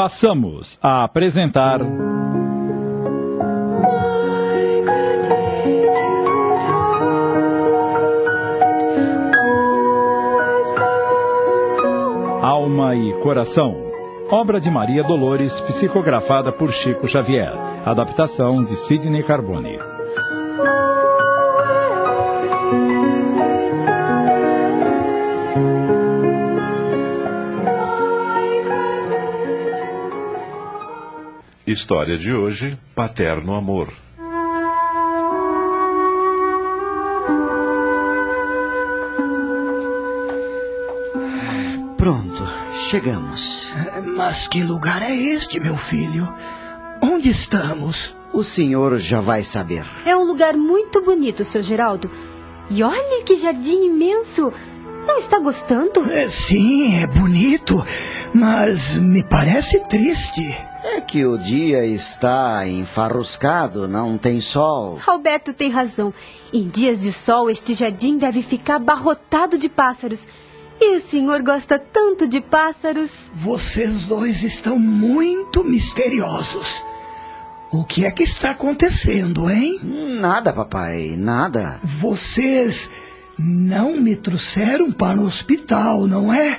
passamos 0.00 0.78
a 0.82 1.04
apresentar. 1.04 1.82
Alma 12.42 12.96
e 12.96 13.12
Coração. 13.20 13.76
Obra 14.30 14.58
de 14.58 14.70
Maria 14.70 15.02
Dolores, 15.02 15.60
psicografada 15.60 16.50
por 16.50 16.72
Chico 16.72 17.06
Xavier. 17.06 17.52
Adaptação 17.84 18.64
de 18.64 18.76
Sidney 18.76 19.22
Carbone. 19.22 19.99
História 31.70 32.18
de 32.18 32.34
hoje: 32.34 32.76
Paterno 32.96 33.54
Amor. 33.54 33.92
Pronto, 41.96 42.42
chegamos. 42.90 43.72
Mas 44.16 44.48
que 44.48 44.64
lugar 44.64 45.00
é 45.00 45.14
este, 45.14 45.60
meu 45.60 45.76
filho? 45.76 46.26
Onde 47.00 47.30
estamos? 47.30 48.16
O 48.32 48.42
senhor 48.42 48.98
já 48.98 49.20
vai 49.20 49.44
saber. 49.44 49.84
É 50.04 50.16
um 50.16 50.24
lugar 50.24 50.56
muito 50.56 51.00
bonito, 51.02 51.44
seu 51.44 51.62
Geraldo. 51.62 52.10
E 52.68 52.82
olha 52.82 53.22
que 53.22 53.36
jardim 53.36 53.84
imenso! 53.84 54.52
Não 55.06 55.18
está 55.18 55.38
gostando? 55.38 56.00
É, 56.10 56.28
sim, 56.28 57.00
é 57.00 57.06
bonito, 57.06 57.84
mas 58.34 58.96
me 58.96 59.22
parece 59.22 59.80
triste. 59.88 60.69
É 60.82 61.00
que 61.00 61.26
o 61.26 61.36
dia 61.36 61.84
está 61.84 62.66
enfarruscado, 62.66 63.86
não 63.86 64.16
tem 64.16 64.40
sol. 64.40 64.98
Alberto 65.06 65.52
tem 65.52 65.70
razão. 65.70 66.12
Em 66.52 66.68
dias 66.68 66.98
de 66.98 67.12
sol, 67.12 67.50
este 67.50 67.74
jardim 67.74 68.16
deve 68.16 68.42
ficar 68.42 68.76
abarrotado 68.76 69.58
de 69.58 69.68
pássaros. 69.68 70.26
E 70.80 70.96
o 70.96 71.00
senhor 71.00 71.42
gosta 71.42 71.78
tanto 71.78 72.26
de 72.26 72.40
pássaros. 72.40 73.10
Vocês 73.34 74.06
dois 74.06 74.42
estão 74.42 74.78
muito 74.78 75.62
misteriosos. 75.62 76.66
O 77.70 77.84
que 77.84 78.06
é 78.06 78.10
que 78.10 78.22
está 78.22 78.50
acontecendo, 78.52 79.50
hein? 79.50 79.78
Nada, 80.18 80.52
papai, 80.52 81.14
nada. 81.16 81.78
Vocês 82.00 82.90
não 83.38 83.96
me 83.96 84.16
trouxeram 84.16 84.90
para 84.90 85.20
o 85.20 85.26
hospital, 85.26 86.06
não 86.06 86.32
é? 86.32 86.58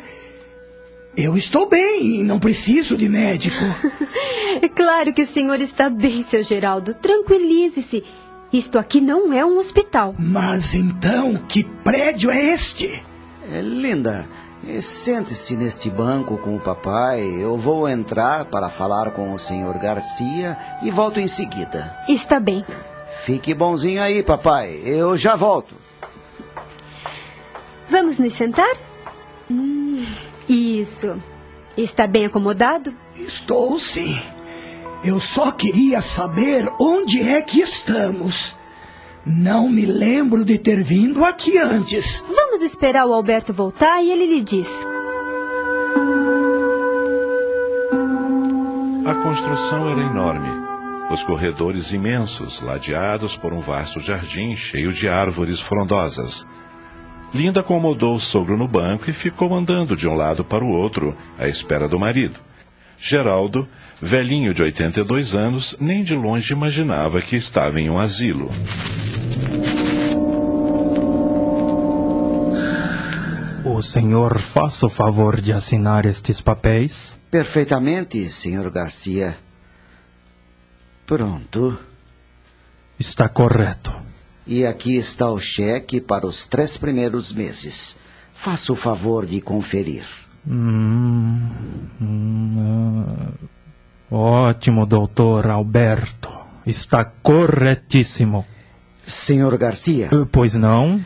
Eu 1.15 1.35
estou 1.35 1.67
bem, 1.67 2.23
não 2.23 2.39
preciso 2.39 2.95
de 2.97 3.09
médico. 3.09 3.55
É 4.61 4.67
claro 4.67 5.13
que 5.13 5.23
o 5.23 5.25
senhor 5.25 5.59
está 5.61 5.89
bem, 5.89 6.23
seu 6.23 6.43
Geraldo. 6.43 6.93
Tranquilize-se. 6.93 8.03
Isto 8.51 8.77
aqui 8.77 8.99
não 8.99 9.33
é 9.33 9.43
um 9.45 9.57
hospital. 9.57 10.13
Mas 10.19 10.73
então, 10.73 11.35
que 11.47 11.63
prédio 11.63 12.29
é 12.29 12.53
este? 12.53 13.01
É, 13.49 13.61
linda, 13.61 14.27
é, 14.67 14.81
sente-se 14.81 15.55
neste 15.55 15.89
banco 15.89 16.37
com 16.37 16.57
o 16.57 16.59
papai. 16.59 17.21
Eu 17.39 17.57
vou 17.57 17.89
entrar 17.89 18.45
para 18.45 18.69
falar 18.69 19.11
com 19.11 19.33
o 19.33 19.39
senhor 19.39 19.79
Garcia 19.79 20.57
e 20.83 20.91
volto 20.91 21.19
em 21.19 21.27
seguida. 21.27 21.95
Está 22.07 22.39
bem. 22.39 22.63
Fique 23.25 23.53
bonzinho 23.53 24.01
aí, 24.01 24.21
papai. 24.21 24.81
Eu 24.85 25.17
já 25.17 25.35
volto. 25.35 25.73
Vamos 27.89 28.19
nos 28.19 28.33
sentar? 28.33 28.71
Hum, 29.49 30.05
isso. 30.47 31.21
Está 31.77 32.05
bem 32.07 32.25
acomodado? 32.25 32.93
Estou 33.15 33.79
sim. 33.79 34.19
Eu 35.03 35.19
só 35.19 35.51
queria 35.51 36.01
saber 36.01 36.63
onde 36.79 37.21
é 37.21 37.41
que 37.41 37.61
estamos. 37.61 38.55
Não 39.25 39.69
me 39.69 39.85
lembro 39.85 40.43
de 40.43 40.57
ter 40.57 40.83
vindo 40.83 41.23
aqui 41.23 41.57
antes. 41.57 42.23
Vamos 42.27 42.61
esperar 42.61 43.05
o 43.05 43.13
Alberto 43.13 43.53
voltar 43.53 44.01
e 44.03 44.11
ele 44.11 44.25
lhe 44.25 44.43
diz. 44.43 44.67
A 49.05 49.15
construção 49.23 49.89
era 49.89 50.01
enorme. 50.01 50.49
Os 51.11 51.23
corredores 51.23 51.91
imensos, 51.91 52.61
ladeados 52.61 53.35
por 53.35 53.53
um 53.53 53.59
vasto 53.59 53.99
jardim 53.99 54.55
cheio 54.55 54.93
de 54.93 55.09
árvores 55.09 55.59
frondosas. 55.59 56.45
Linda 57.33 57.61
acomodou 57.61 58.13
o 58.13 58.19
sogro 58.19 58.57
no 58.57 58.67
banco 58.67 59.09
e 59.09 59.13
ficou 59.13 59.53
andando 59.53 59.95
de 59.95 60.07
um 60.07 60.13
lado 60.13 60.43
para 60.43 60.63
o 60.63 60.69
outro, 60.69 61.17
à 61.39 61.47
espera 61.47 61.87
do 61.87 61.97
marido. 61.97 62.39
Geraldo, 62.97 63.67
velhinho 64.01 64.53
de 64.53 64.61
82 64.61 65.33
anos, 65.33 65.77
nem 65.79 66.03
de 66.03 66.13
longe 66.13 66.53
imaginava 66.53 67.21
que 67.21 67.37
estava 67.37 67.79
em 67.79 67.89
um 67.89 67.97
asilo. 67.97 68.49
O 73.63 73.81
senhor 73.81 74.39
faça 74.39 74.85
o 74.85 74.89
favor 74.89 75.39
de 75.39 75.53
assinar 75.53 76.05
estes 76.05 76.41
papéis? 76.41 77.17
Perfeitamente, 77.31 78.29
senhor 78.29 78.69
Garcia. 78.69 79.37
Pronto. 81.07 81.79
Está 82.99 83.29
correto. 83.29 84.00
E 84.45 84.65
aqui 84.65 84.97
está 84.97 85.29
o 85.29 85.39
cheque 85.39 86.01
para 86.01 86.25
os 86.25 86.47
três 86.47 86.77
primeiros 86.77 87.31
meses. 87.31 87.95
Faça 88.33 88.73
o 88.73 88.75
favor 88.75 89.25
de 89.25 89.39
conferir. 89.39 90.03
Hum, 90.47 91.47
hum, 92.01 93.27
uh, 94.09 94.15
ótimo, 94.15 94.85
doutor 94.85 95.47
Alberto. 95.47 96.29
Está 96.65 97.05
corretíssimo. 97.05 98.45
Senhor 99.05 99.55
Garcia? 99.57 100.09
Uh, 100.11 100.25
pois 100.25 100.55
não? 100.55 100.99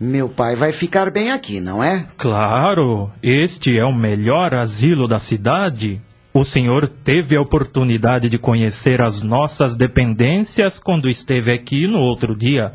Meu 0.00 0.28
pai 0.28 0.54
vai 0.54 0.72
ficar 0.72 1.10
bem 1.10 1.32
aqui, 1.32 1.60
não 1.60 1.82
é? 1.82 2.06
Claro, 2.16 3.10
este 3.20 3.76
é 3.76 3.84
o 3.84 3.92
melhor 3.92 4.54
asilo 4.54 5.08
da 5.08 5.18
cidade. 5.18 6.00
O 6.38 6.44
senhor 6.44 6.86
teve 6.86 7.36
a 7.36 7.40
oportunidade 7.40 8.30
de 8.30 8.38
conhecer 8.38 9.02
as 9.02 9.22
nossas 9.22 9.76
dependências 9.76 10.78
quando 10.78 11.08
esteve 11.08 11.52
aqui 11.52 11.88
no 11.88 11.98
outro 11.98 12.36
dia. 12.36 12.74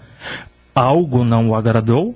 Algo 0.75 1.23
não 1.23 1.47
o 1.47 1.55
agradou? 1.55 2.13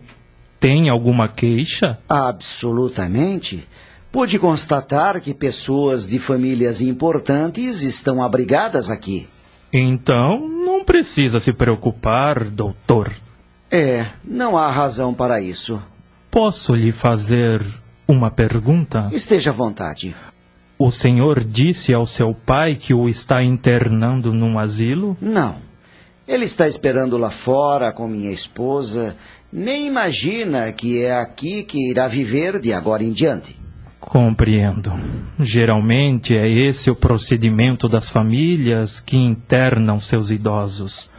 Tem 0.60 0.90
alguma 0.90 1.30
queixa? 1.30 2.00
Absolutamente. 2.10 3.66
Pude 4.12 4.38
constatar 4.38 5.22
que 5.22 5.34
pessoas 5.34 6.06
de 6.06 6.20
famílias 6.20 6.82
importantes 6.82 7.82
estão 7.82 8.22
abrigadas 8.22 8.92
aqui. 8.92 9.26
Então, 9.72 10.50
não 10.50 10.84
precisa 10.84 11.40
se 11.40 11.54
preocupar, 11.54 12.44
doutor. 12.44 13.10
É, 13.72 14.06
não 14.22 14.58
há 14.58 14.70
razão 14.70 15.14
para 15.14 15.40
isso. 15.40 15.82
Posso 16.30 16.74
lhe 16.74 16.92
fazer 16.92 17.66
uma 18.06 18.30
pergunta? 18.30 19.08
Esteja 19.14 19.52
à 19.52 19.54
vontade. 19.54 20.14
O 20.80 20.92
senhor 20.92 21.44
disse 21.44 21.94
ao 21.94 22.06
seu 22.06 22.36
pai 22.36 22.76
que 22.76 22.94
o 22.94 23.10
está 23.10 23.44
internando 23.44 24.32
num 24.32 24.60
asilo? 24.60 25.18
Não. 25.20 25.56
Ele 26.28 26.46
está 26.46 26.68
esperando 26.68 27.18
lá 27.18 27.32
fora 27.32 27.92
com 27.92 28.08
minha 28.08 28.32
esposa. 28.32 29.16
Nem 29.52 29.88
imagina 29.88 30.72
que 30.74 31.02
é 31.02 31.18
aqui 31.18 31.64
que 31.64 31.90
irá 31.90 32.08
viver 32.08 32.60
de 32.60 32.74
agora 32.74 33.04
em 33.04 33.12
diante. 33.12 33.58
Compreendo. 34.00 34.92
Geralmente 35.40 36.36
é 36.36 36.48
esse 36.48 36.92
o 36.92 36.96
procedimento 36.96 37.88
das 37.88 38.10
famílias 38.10 39.00
que 39.00 39.18
internam 39.18 40.00
seus 40.00 40.30
idosos. 40.30 41.10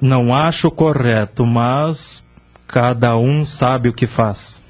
Não 0.00 0.32
acho 0.32 0.70
correto, 0.70 1.44
mas 1.44 2.22
cada 2.66 3.16
um 3.16 3.44
sabe 3.44 3.88
o 3.88 3.94
que 3.94 4.06
faz. 4.06 4.62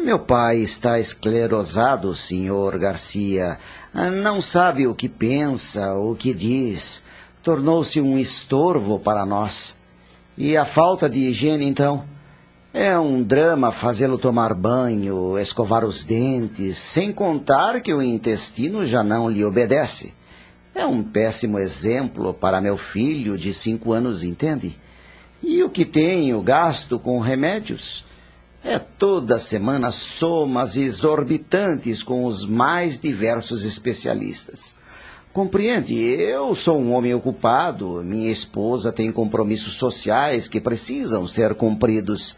Meu 0.00 0.20
pai 0.20 0.58
está 0.58 1.00
esclerosado, 1.00 2.14
senhor 2.14 2.78
Garcia. 2.78 3.58
Não 4.22 4.40
sabe 4.40 4.86
o 4.86 4.94
que 4.94 5.08
pensa, 5.08 5.92
o 5.94 6.14
que 6.14 6.32
diz. 6.32 7.02
Tornou-se 7.42 8.00
um 8.00 8.16
estorvo 8.16 9.00
para 9.00 9.26
nós. 9.26 9.76
E 10.36 10.56
a 10.56 10.64
falta 10.64 11.10
de 11.10 11.18
higiene, 11.18 11.66
então? 11.66 12.04
É 12.72 12.96
um 12.96 13.22
drama 13.22 13.72
fazê-lo 13.72 14.18
tomar 14.18 14.54
banho, 14.54 15.36
escovar 15.36 15.84
os 15.84 16.04
dentes, 16.04 16.78
sem 16.78 17.12
contar 17.12 17.80
que 17.80 17.92
o 17.92 18.00
intestino 18.00 18.86
já 18.86 19.02
não 19.02 19.28
lhe 19.28 19.44
obedece. 19.44 20.14
É 20.74 20.86
um 20.86 21.02
péssimo 21.02 21.58
exemplo 21.58 22.32
para 22.32 22.60
meu 22.60 22.78
filho 22.78 23.36
de 23.36 23.52
cinco 23.52 23.92
anos, 23.92 24.22
entende? 24.22 24.78
E 25.42 25.60
o 25.64 25.68
que 25.68 25.84
tenho 25.84 26.40
gasto 26.40 27.00
com 27.00 27.18
remédios? 27.18 28.06
É 28.70 28.78
toda 28.78 29.38
semana 29.38 29.90
somas 29.90 30.76
exorbitantes 30.76 32.02
com 32.02 32.26
os 32.26 32.44
mais 32.44 33.00
diversos 33.00 33.64
especialistas. 33.64 34.74
Compreende? 35.32 35.94
Eu 35.94 36.54
sou 36.54 36.78
um 36.78 36.92
homem 36.92 37.14
ocupado, 37.14 38.02
minha 38.04 38.30
esposa 38.30 38.92
tem 38.92 39.10
compromissos 39.10 39.78
sociais 39.78 40.48
que 40.48 40.60
precisam 40.60 41.26
ser 41.26 41.54
cumpridos. 41.54 42.36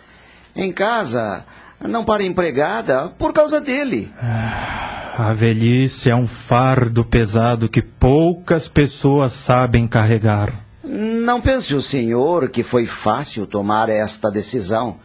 Em 0.55 0.71
casa, 0.71 1.45
não 1.81 2.05
para 2.05 2.23
empregada 2.23 3.09
por 3.19 3.33
causa 3.33 3.61
dele. 3.61 4.13
A 4.17 5.33
velhice 5.35 6.11
é 6.11 6.15
um 6.15 6.29
fardo 6.29 7.05
pesado 7.05 7.69
que 7.69 7.83
poucas 7.83 8.69
pessoas 8.69 9.33
sabem 9.33 9.89
carregar. 9.89 10.65
Não 10.85 11.41
pense 11.41 11.75
o 11.75 11.83
senhor 11.83 12.51
que 12.51 12.63
foi 12.63 12.87
fácil 12.87 13.49
tomar 13.49 13.89
esta 13.89 14.31
decisão. 14.31 15.01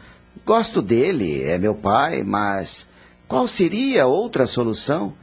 Gosto 0.45 0.81
dele, 0.81 1.43
é 1.43 1.57
meu 1.57 1.75
pai, 1.75 2.23
mas 2.23 2.87
qual 3.27 3.47
seria 3.47 4.05
outra 4.05 4.45
solução? 4.45 5.13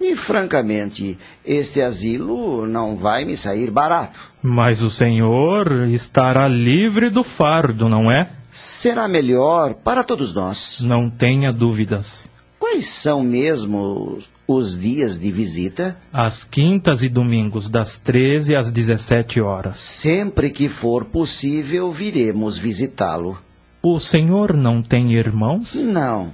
E, 0.00 0.14
francamente, 0.14 1.18
este 1.44 1.80
asilo 1.80 2.66
não 2.66 2.96
vai 2.96 3.24
me 3.24 3.36
sair 3.36 3.70
barato. 3.70 4.18
Mas 4.40 4.80
o 4.80 4.90
senhor 4.90 5.88
estará 5.88 6.46
livre 6.46 7.10
do 7.10 7.24
fardo, 7.24 7.88
não 7.88 8.10
é? 8.10 8.30
Será 8.50 9.08
melhor 9.08 9.74
para 9.74 10.04
todos 10.04 10.32
nós. 10.32 10.80
Não 10.80 11.10
tenha 11.10 11.52
dúvidas. 11.52 12.30
Quais 12.58 12.86
são 12.86 13.22
mesmo 13.22 14.18
os 14.46 14.78
dias 14.78 15.18
de 15.18 15.32
visita? 15.32 15.96
Às 16.12 16.44
quintas 16.44 17.02
e 17.02 17.08
domingos, 17.08 17.68
das 17.68 17.98
13 17.98 18.54
às 18.54 18.70
17 18.70 19.40
horas. 19.40 19.78
Sempre 19.80 20.50
que 20.50 20.68
for 20.68 21.06
possível, 21.06 21.90
viremos 21.90 22.56
visitá-lo. 22.56 23.36
O 23.82 24.00
senhor 24.00 24.56
não 24.56 24.82
tem 24.82 25.12
irmãos? 25.12 25.74
Não. 25.74 26.32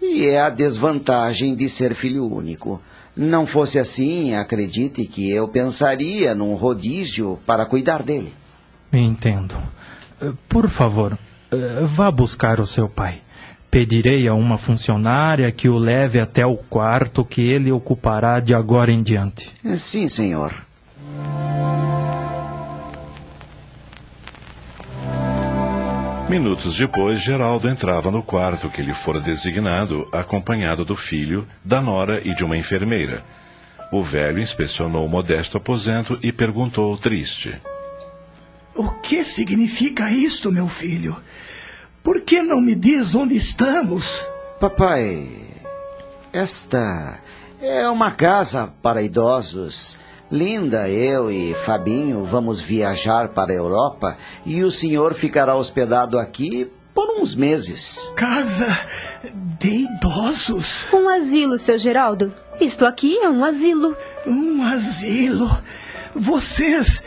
E 0.00 0.26
é 0.26 0.40
a 0.40 0.50
desvantagem 0.50 1.54
de 1.54 1.68
ser 1.68 1.94
filho 1.94 2.26
único. 2.26 2.80
Não 3.16 3.46
fosse 3.46 3.78
assim, 3.78 4.34
acredite 4.34 5.06
que 5.06 5.30
eu 5.30 5.48
pensaria 5.48 6.34
num 6.34 6.54
rodízio 6.54 7.38
para 7.46 7.64
cuidar 7.64 8.02
dele. 8.02 8.32
Entendo. 8.92 9.56
Por 10.48 10.68
favor, 10.68 11.18
vá 11.96 12.10
buscar 12.10 12.60
o 12.60 12.66
seu 12.66 12.88
pai. 12.88 13.20
Pedirei 13.70 14.28
a 14.28 14.34
uma 14.34 14.58
funcionária 14.58 15.50
que 15.50 15.68
o 15.68 15.76
leve 15.76 16.20
até 16.20 16.46
o 16.46 16.56
quarto 16.56 17.24
que 17.24 17.42
ele 17.42 17.72
ocupará 17.72 18.38
de 18.38 18.54
agora 18.54 18.92
em 18.92 19.02
diante. 19.02 19.50
Sim, 19.76 20.08
senhor. 20.08 20.52
Minutos 26.28 26.76
depois, 26.76 27.20
Geraldo 27.20 27.68
entrava 27.68 28.10
no 28.10 28.20
quarto 28.20 28.68
que 28.68 28.82
lhe 28.82 28.92
fora 28.92 29.20
designado, 29.20 30.08
acompanhado 30.12 30.84
do 30.84 30.96
filho, 30.96 31.46
da 31.64 31.80
nora 31.80 32.20
e 32.26 32.34
de 32.34 32.42
uma 32.42 32.56
enfermeira. 32.56 33.24
O 33.92 34.02
velho 34.02 34.40
inspecionou 34.40 35.06
o 35.06 35.08
modesto 35.08 35.56
aposento 35.56 36.18
e 36.20 36.32
perguntou 36.32 36.98
triste: 36.98 37.54
O 38.74 38.90
que 38.94 39.24
significa 39.24 40.10
isto, 40.10 40.50
meu 40.50 40.66
filho? 40.66 41.16
Por 42.02 42.20
que 42.22 42.42
não 42.42 42.60
me 42.60 42.74
diz 42.74 43.14
onde 43.14 43.36
estamos? 43.36 44.04
Papai, 44.58 45.28
esta 46.32 47.20
é 47.62 47.88
uma 47.88 48.10
casa 48.10 48.66
para 48.82 49.00
idosos. 49.00 49.96
Linda, 50.30 50.88
eu 50.88 51.30
e 51.30 51.54
Fabinho 51.64 52.24
vamos 52.24 52.60
viajar 52.60 53.28
para 53.28 53.52
a 53.52 53.56
Europa 53.56 54.16
e 54.44 54.64
o 54.64 54.72
senhor 54.72 55.14
ficará 55.14 55.54
hospedado 55.54 56.18
aqui 56.18 56.68
por 56.92 57.20
uns 57.20 57.36
meses. 57.36 58.10
Casa 58.16 58.76
de 59.60 59.84
idosos? 59.84 60.92
Um 60.92 61.08
asilo, 61.08 61.56
seu 61.58 61.78
Geraldo. 61.78 62.34
Isto 62.60 62.84
aqui 62.84 63.16
é 63.18 63.28
um 63.28 63.44
asilo. 63.44 63.94
Um 64.26 64.64
asilo? 64.64 65.48
Vocês 66.12 67.00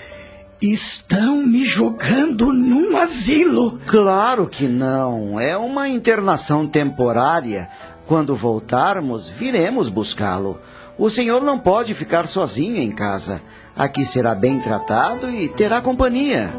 estão 0.62 1.38
me 1.46 1.66
jogando 1.66 2.54
num 2.54 2.96
asilo? 2.96 3.80
Claro 3.86 4.48
que 4.48 4.66
não. 4.66 5.38
É 5.38 5.58
uma 5.58 5.90
internação 5.90 6.66
temporária. 6.66 7.70
Quando 8.06 8.34
voltarmos, 8.34 9.28
viremos 9.28 9.90
buscá-lo. 9.90 10.58
O 11.00 11.10
senhor 11.10 11.42
não 11.42 11.58
pode 11.58 11.94
ficar 11.94 12.28
sozinho 12.28 12.82
em 12.82 12.92
casa. 12.92 13.42
Aqui 13.74 14.04
será 14.04 14.36
bem 14.36 14.60
tratado 14.60 15.30
e 15.30 15.48
terá 15.48 15.82
companhia. 15.82 16.54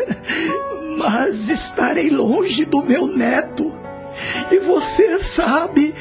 Mas 0.96 1.46
estarei 1.46 2.08
longe 2.08 2.64
do 2.64 2.82
meu 2.82 3.06
neto. 3.06 3.70
E 4.50 4.60
você 4.60 5.20
sabe 5.20 5.94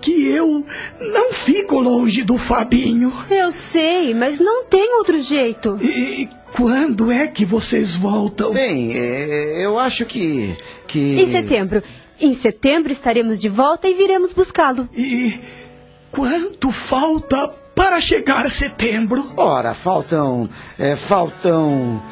que 0.00 0.28
eu 0.28 0.64
não 1.00 1.32
fico 1.32 1.80
longe 1.80 2.22
do 2.22 2.38
Fabinho. 2.38 3.12
Eu 3.28 3.50
sei, 3.52 4.14
mas 4.14 4.40
não 4.40 4.64
tem 4.64 4.96
outro 4.96 5.20
jeito. 5.20 5.78
E 5.80 6.28
quando 6.56 7.10
é 7.10 7.28
que 7.28 7.44
vocês 7.44 7.94
voltam? 7.94 8.52
Bem, 8.52 8.92
eu 8.92 9.78
acho 9.78 10.04
que. 10.04 10.56
que... 10.88 11.20
Em 11.20 11.26
setembro. 11.28 11.82
Em 12.20 12.34
setembro 12.34 12.90
estaremos 12.90 13.40
de 13.40 13.48
volta 13.48 13.88
e 13.88 13.94
viremos 13.94 14.32
buscá-lo. 14.32 14.88
E 14.92 15.38
Quanto 16.12 16.70
falta 16.70 17.48
para 17.74 17.98
chegar 17.98 18.50
setembro? 18.50 19.32
Ora, 19.34 19.74
faltam. 19.74 20.46
É, 20.78 20.94
faltam. 20.94 22.02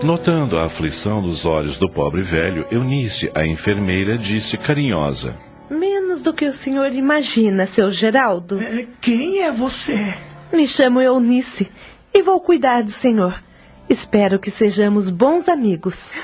Notando 0.00 0.56
a 0.56 0.66
aflição 0.66 1.20
nos 1.20 1.44
olhos 1.44 1.76
do 1.76 1.90
pobre 1.90 2.22
velho, 2.22 2.64
Eunice, 2.70 3.28
a 3.34 3.44
enfermeira, 3.44 4.16
disse 4.16 4.56
carinhosa: 4.56 5.36
Menos 5.68 6.22
do 6.22 6.32
que 6.32 6.46
o 6.46 6.52
senhor 6.52 6.92
imagina, 6.92 7.66
seu 7.66 7.90
Geraldo. 7.90 8.62
É, 8.62 8.86
quem 9.00 9.42
é 9.42 9.50
você? 9.50 10.14
Me 10.52 10.68
chamo 10.68 11.00
Eunice 11.00 11.68
e 12.14 12.22
vou 12.22 12.40
cuidar 12.40 12.84
do 12.84 12.92
senhor. 12.92 13.42
Espero 13.90 14.38
que 14.38 14.52
sejamos 14.52 15.10
bons 15.10 15.48
amigos. 15.48 16.12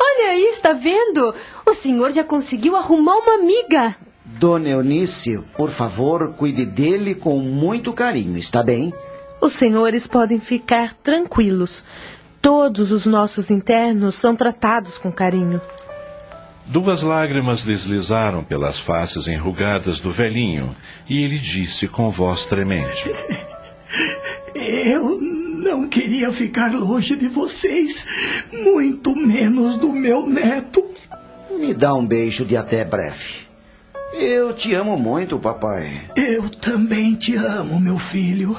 Olha 0.00 0.30
aí, 0.30 0.50
está 0.50 0.72
vendo? 0.72 1.32
O 1.64 1.72
senhor 1.72 2.10
já 2.10 2.24
conseguiu 2.24 2.74
arrumar 2.74 3.16
uma 3.18 3.34
amiga. 3.34 3.94
Dona 4.24 4.68
Eunice, 4.68 5.38
por 5.56 5.70
favor, 5.70 6.34
cuide 6.34 6.64
dele 6.64 7.14
com 7.14 7.40
muito 7.40 7.92
carinho, 7.92 8.38
está 8.38 8.62
bem? 8.62 8.92
Os 9.40 9.54
senhores 9.54 10.06
podem 10.06 10.38
ficar 10.38 10.94
tranquilos. 10.94 11.84
Todos 12.40 12.92
os 12.92 13.04
nossos 13.06 13.50
internos 13.50 14.14
são 14.14 14.36
tratados 14.36 14.98
com 14.98 15.10
carinho. 15.10 15.60
Duas 16.66 17.02
lágrimas 17.02 17.64
deslizaram 17.64 18.44
pelas 18.44 18.78
faces 18.78 19.26
enrugadas 19.26 19.98
do 19.98 20.12
velhinho 20.12 20.74
e 21.08 21.22
ele 21.22 21.38
disse 21.38 21.88
com 21.88 22.08
voz 22.08 22.46
tremente: 22.46 23.10
Eu 24.54 25.18
não 25.20 25.88
queria 25.88 26.30
ficar 26.32 26.72
longe 26.72 27.16
de 27.16 27.26
vocês, 27.28 28.04
muito 28.52 29.14
menos 29.16 29.76
do 29.78 29.92
meu 29.92 30.26
neto. 30.26 30.88
Me 31.50 31.74
dá 31.74 31.94
um 31.94 32.06
beijo 32.06 32.44
de 32.44 32.56
até 32.56 32.84
breve. 32.84 33.41
Eu 34.22 34.52
te 34.52 34.72
amo 34.72 34.96
muito, 34.96 35.36
papai. 35.36 36.08
Eu 36.16 36.48
também 36.48 37.16
te 37.16 37.34
amo, 37.34 37.80
meu 37.80 37.98
filho. 37.98 38.56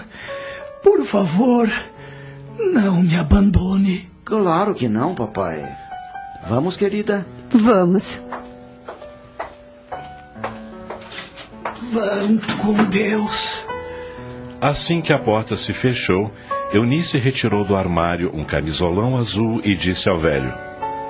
Por 0.84 1.06
favor, 1.06 1.72
não 2.74 3.02
me 3.02 3.16
abandone. 3.16 4.10
Claro 4.26 4.76
que 4.76 4.90
não, 4.90 5.16
papai. 5.16 5.66
Vamos, 6.50 6.76
querida? 6.76 7.26
Vamos. 7.50 8.22
Vão 11.94 12.38
com 12.62 12.90
Deus. 12.90 13.66
Assim 14.60 15.00
que 15.00 15.14
a 15.14 15.20
porta 15.20 15.56
se 15.56 15.74
fechou, 15.74 16.30
Eunice 16.74 17.18
retirou 17.18 17.64
do 17.64 17.74
armário 17.74 18.30
um 18.34 18.44
camisolão 18.44 19.16
azul 19.16 19.62
e 19.64 19.76
disse 19.76 20.10
ao 20.10 20.20
velho: 20.20 20.54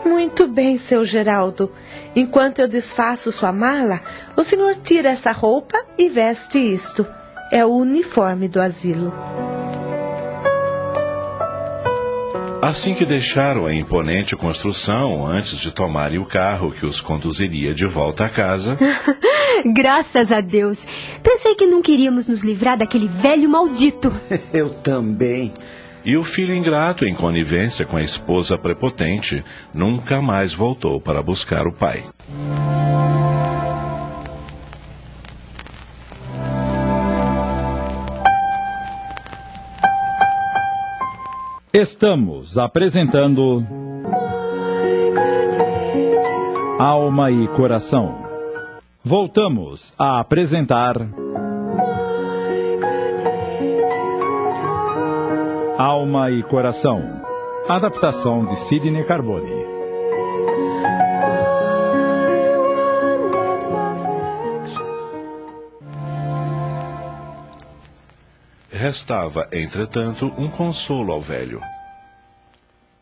Muito 0.05 0.47
bem, 0.47 0.77
seu 0.77 1.03
Geraldo. 1.03 1.71
Enquanto 2.15 2.59
eu 2.59 2.67
desfaço 2.67 3.31
sua 3.31 3.51
mala, 3.51 4.01
o 4.35 4.43
senhor 4.43 4.75
tira 4.75 5.09
essa 5.09 5.31
roupa 5.31 5.77
e 5.97 6.09
veste 6.09 6.57
isto. 6.59 7.05
É 7.51 7.65
o 7.65 7.69
uniforme 7.69 8.47
do 8.47 8.61
asilo. 8.61 9.13
Assim 12.63 12.93
que 12.93 13.05
deixaram 13.05 13.65
a 13.65 13.75
imponente 13.75 14.37
construção, 14.37 15.27
antes 15.27 15.59
de 15.59 15.69
tomarem 15.69 16.17
o 16.17 16.25
carro 16.25 16.71
que 16.71 16.85
os 16.85 17.01
conduziria 17.01 17.73
de 17.73 17.85
volta 17.85 18.25
a 18.25 18.29
casa. 18.29 18.77
Graças 19.75 20.31
a 20.31 20.39
Deus. 20.39 20.79
Pensei 21.21 21.55
que 21.55 21.65
não 21.65 21.81
queríamos 21.81 22.25
nos 22.25 22.41
livrar 22.41 22.77
daquele 22.77 23.07
velho 23.07 23.49
maldito. 23.49 24.11
Eu 24.53 24.69
também. 24.69 25.53
E 26.05 26.17
o 26.17 26.23
filho 26.23 26.53
ingrato, 26.53 27.05
em 27.05 27.15
conivência 27.15 27.85
com 27.85 27.95
a 27.95 28.01
esposa 28.01 28.57
prepotente, 28.57 29.43
nunca 29.73 30.21
mais 30.21 30.53
voltou 30.53 30.99
para 30.99 31.23
buscar 31.23 31.65
o 31.65 31.71
pai. 31.71 32.03
Estamos 41.73 42.57
apresentando 42.57 43.65
Alma 46.77 47.31
e 47.31 47.47
Coração. 47.47 48.27
Voltamos 49.03 49.93
a 49.97 50.19
apresentar 50.19 51.22
Alma 55.77 56.29
e 56.29 56.43
Coração. 56.43 57.01
Adaptação 57.67 58.45
de 58.45 58.55
Sidney 58.67 59.03
Carbone. 59.05 59.49
Restava, 68.69 69.49
entretanto, 69.51 70.27
um 70.37 70.47
consolo 70.47 71.11
ao 71.11 71.21
velho. 71.21 71.59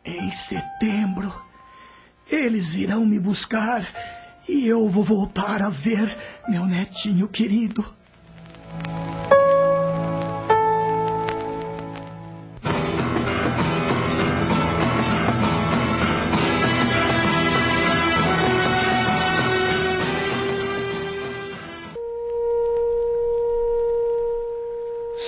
Em 0.06 0.32
setembro, 0.32 1.30
eles 2.30 2.74
irão 2.74 3.06
me 3.06 3.20
buscar 3.20 3.86
e 4.48 4.66
eu 4.66 4.88
vou 4.88 5.04
voltar 5.04 5.62
a 5.62 5.70
ver 5.70 6.18
meu 6.48 6.66
netinho 6.66 7.28
querido. 7.28 7.84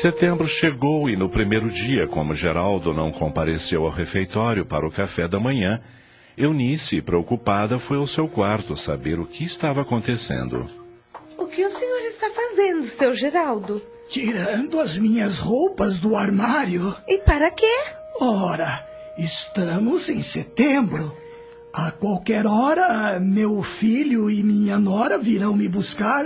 Setembro 0.03 0.50
chegou 0.50 1.10
e 1.10 1.15
no 1.15 1.29
primeiro 1.29 1.69
dia, 1.69 2.10
como 2.10 2.36
Geraldo 2.36 2.93
não 2.93 3.10
compareceu 3.10 3.86
ao 3.86 3.89
refeitório 3.89 4.65
para 4.65 4.86
o 4.86 4.91
café 4.91 5.29
da 5.29 5.39
manhã, 5.39 5.79
Eunice, 6.38 7.01
preocupada, 7.01 7.79
foi 7.79 7.95
ao 7.95 8.05
seu 8.05 8.27
quarto 8.27 8.75
saber 8.75 9.17
o 9.17 9.25
que 9.25 9.45
estava 9.45 9.81
acontecendo. 9.81 10.69
O 11.38 11.45
que 11.45 11.63
o 11.63 11.69
senhor 11.69 12.00
está 12.00 12.29
fazendo, 12.31 12.83
seu 12.83 13.13
Geraldo? 13.13 13.81
Tirando 14.10 14.77
as 14.81 14.98
minhas 14.98 15.39
roupas 15.39 15.98
do 16.00 16.17
armário. 16.17 16.93
E 17.07 17.19
para 17.19 17.50
quê? 17.50 17.74
Ora, 18.19 18.86
estamos 19.17 20.10
em 20.10 20.22
setembro. 20.22 21.15
A 21.74 21.91
qualquer 21.91 22.45
hora, 22.45 23.22
meu 23.22 23.63
filho 23.63 24.29
e 24.29 24.43
minha 24.43 24.77
nora 24.77 25.17
virão 25.17 25.55
me 25.55 25.69
buscar 25.69 26.25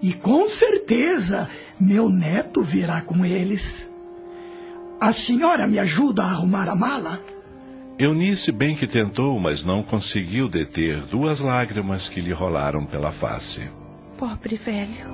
e 0.00 0.12
com 0.12 0.48
certeza 0.48 1.50
meu 1.80 2.08
neto 2.08 2.62
virá 2.62 3.00
com 3.00 3.24
eles. 3.24 3.88
A 5.00 5.12
senhora 5.12 5.66
me 5.66 5.78
ajuda 5.78 6.22
a 6.22 6.30
arrumar 6.30 6.68
a 6.68 6.74
mala? 6.74 7.20
Eunice 7.98 8.52
bem 8.52 8.76
que 8.76 8.86
tentou, 8.86 9.38
mas 9.38 9.64
não 9.64 9.82
conseguiu 9.82 10.48
deter 10.48 11.02
duas 11.02 11.40
lágrimas 11.40 12.08
que 12.08 12.20
lhe 12.20 12.32
rolaram 12.32 12.84
pela 12.84 13.12
face. 13.12 13.70
Pobre 14.16 14.56
velho. 14.56 15.06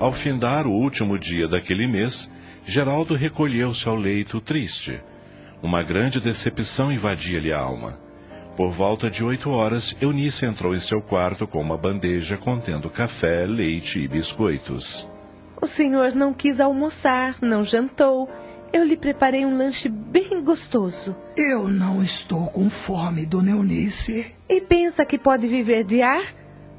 Ao 0.00 0.12
findar 0.12 0.66
o 0.66 0.70
último 0.70 1.18
dia 1.18 1.48
daquele 1.48 1.86
mês, 1.86 2.30
Geraldo 2.64 3.14
recolheu-se 3.14 3.88
ao 3.88 3.96
leito 3.96 4.40
triste. 4.40 5.00
Uma 5.62 5.82
grande 5.82 6.20
decepção 6.20 6.92
invadia-lhe 6.92 7.52
a 7.52 7.58
alma. 7.58 7.98
Por 8.58 8.70
volta 8.70 9.08
de 9.08 9.24
oito 9.24 9.50
horas, 9.50 9.96
Eunice 10.00 10.44
entrou 10.44 10.74
em 10.74 10.80
seu 10.80 11.00
quarto 11.00 11.46
com 11.46 11.60
uma 11.60 11.78
bandeja 11.78 12.36
contendo 12.36 12.90
café, 12.90 13.46
leite 13.46 14.00
e 14.00 14.08
biscoitos. 14.08 15.08
O 15.62 15.66
senhor 15.68 16.12
não 16.12 16.34
quis 16.34 16.58
almoçar, 16.60 17.36
não 17.40 17.62
jantou. 17.62 18.28
Eu 18.72 18.82
lhe 18.82 18.96
preparei 18.96 19.46
um 19.46 19.56
lanche 19.56 19.88
bem 19.88 20.42
gostoso. 20.42 21.14
Eu 21.36 21.68
não 21.68 22.02
estou 22.02 22.48
com 22.48 22.68
fome, 22.68 23.26
dona 23.26 23.52
Eunice. 23.52 24.34
E 24.48 24.60
pensa 24.60 25.06
que 25.06 25.20
pode 25.20 25.46
viver 25.46 25.84
de 25.84 26.02
ar? 26.02 26.34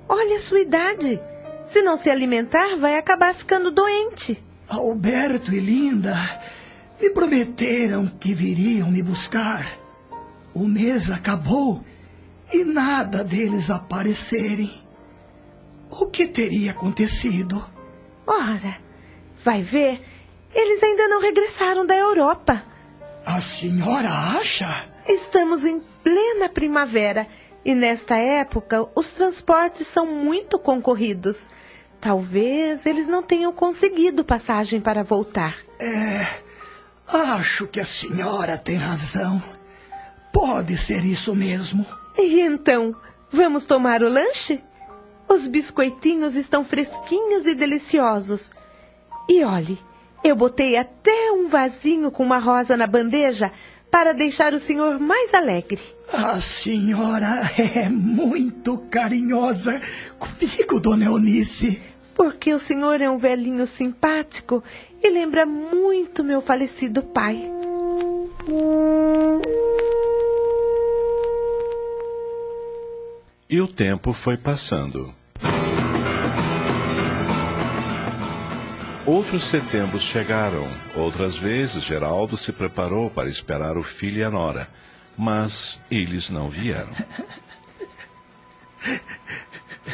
Olha 0.09 0.35
a 0.35 0.39
sua 0.39 0.59
idade. 0.59 1.17
Se 1.63 1.81
não 1.81 1.95
se 1.95 2.09
alimentar, 2.09 2.75
vai 2.75 2.97
acabar 2.97 3.33
ficando 3.33 3.71
doente. 3.71 4.37
Alberto 4.67 5.55
e 5.55 5.61
Linda 5.61 6.41
me 7.01 7.09
prometeram 7.13 8.05
que 8.05 8.33
viriam 8.33 8.91
me 8.91 9.01
buscar. 9.01 9.78
O 10.53 10.67
mês 10.67 11.09
acabou 11.09 11.83
e 12.51 12.63
nada 12.63 13.23
deles 13.23 13.69
aparecerem. 13.69 14.71
O 15.89 16.07
que 16.07 16.27
teria 16.27 16.71
acontecido? 16.71 17.63
Ora, 18.25 18.77
vai 19.43 19.61
ver, 19.61 20.01
eles 20.53 20.83
ainda 20.83 21.07
não 21.07 21.21
regressaram 21.21 21.85
da 21.85 21.95
Europa. 21.95 22.63
A 23.25 23.41
senhora 23.41 24.09
acha? 24.09 24.87
Estamos 25.07 25.65
em 25.65 25.79
plena 26.03 26.49
primavera 26.49 27.27
e 27.63 27.75
nesta 27.75 28.15
época 28.15 28.87
os 28.95 29.11
transportes 29.13 29.87
são 29.87 30.05
muito 30.05 30.57
concorridos. 30.57 31.47
Talvez 31.99 32.85
eles 32.85 33.07
não 33.07 33.21
tenham 33.21 33.51
conseguido 33.51 34.23
passagem 34.23 34.79
para 34.79 35.03
voltar. 35.03 35.55
É, 35.79 36.25
acho 37.07 37.67
que 37.67 37.79
a 37.79 37.85
senhora 37.85 38.57
tem 38.57 38.77
razão. 38.77 39.41
Pode 40.39 40.77
ser 40.77 41.03
isso 41.03 41.35
mesmo. 41.35 41.85
E 42.17 42.39
então, 42.39 42.95
vamos 43.29 43.65
tomar 43.65 44.01
o 44.01 44.07
lanche? 44.07 44.63
Os 45.27 45.49
biscoitinhos 45.49 46.33
estão 46.33 46.63
fresquinhos 46.63 47.45
e 47.45 47.53
deliciosos. 47.53 48.49
E 49.27 49.43
olhe, 49.43 49.77
eu 50.23 50.37
botei 50.37 50.77
até 50.77 51.29
um 51.33 51.49
vasinho 51.49 52.09
com 52.09 52.23
uma 52.23 52.37
rosa 52.37 52.77
na 52.77 52.87
bandeja 52.87 53.51
para 53.91 54.13
deixar 54.13 54.53
o 54.53 54.59
senhor 54.59 54.97
mais 54.97 55.33
alegre. 55.33 55.81
A 56.07 56.39
senhora 56.39 57.41
é 57.57 57.89
muito 57.89 58.77
carinhosa 58.89 59.81
comigo, 60.17 60.79
dona 60.79 61.07
Eunice. 61.07 61.83
Porque 62.15 62.53
o 62.53 62.59
senhor 62.59 63.01
é 63.01 63.09
um 63.09 63.17
velhinho 63.17 63.67
simpático 63.67 64.63
e 65.03 65.09
lembra 65.09 65.45
muito 65.45 66.23
meu 66.23 66.39
falecido 66.39 67.03
pai. 67.03 67.51
E 73.49 73.59
o 73.59 73.67
tempo 73.67 74.13
foi 74.13 74.37
passando. 74.37 75.11
Outros 79.07 79.45
setembros 79.45 80.03
chegaram. 80.03 80.67
Outras 80.95 81.35
vezes, 81.35 81.83
Geraldo 81.83 82.37
se 82.37 82.51
preparou 82.51 83.09
para 83.09 83.27
esperar 83.27 83.75
o 83.75 83.81
filho 83.81 84.19
e 84.19 84.23
a 84.23 84.29
nora. 84.29 84.69
Mas 85.17 85.81
eles 85.89 86.29
não 86.29 86.47
vieram. 86.47 86.91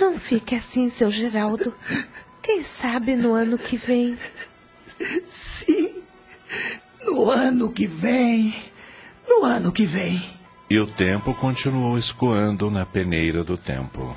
Não 0.01 0.19
fique 0.19 0.53
assim, 0.53 0.89
seu 0.89 1.09
Geraldo. 1.09 1.73
Quem 2.43 2.61
sabe 2.61 3.15
no 3.15 3.33
ano 3.33 3.57
que 3.57 3.77
vem. 3.77 4.17
Sim, 5.29 6.03
no 7.05 7.31
ano 7.31 7.71
que 7.71 7.87
vem. 7.87 8.53
No 9.25 9.45
ano 9.45 9.71
que 9.71 9.85
vem. 9.85 10.34
E 10.67 10.79
o 10.79 10.87
tempo 10.87 11.31
continuou 11.35 11.95
escoando 11.95 12.71
na 12.71 12.87
peneira 12.87 13.43
do 13.43 13.55
tempo. 13.55 14.15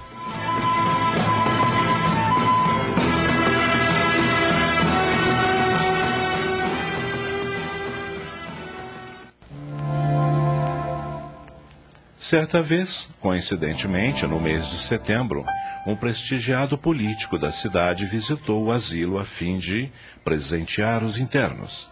Certa 12.19 12.62
vez, 12.62 13.09
coincidentemente, 13.21 14.26
no 14.26 14.40
mês 14.40 14.67
de 14.69 14.78
setembro, 14.81 15.45
um 15.87 15.95
prestigiado 15.97 16.78
político 16.78 17.38
da 17.38 17.50
cidade 17.50 18.07
visitou 18.07 18.64
o 18.64 18.73
asilo 18.73 19.19
a 19.19 19.25
fim 19.25 19.59
de 19.59 19.90
presentear 20.25 21.05
os 21.05 21.19
internos. 21.19 21.90